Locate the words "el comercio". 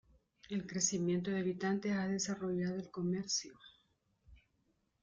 2.75-3.53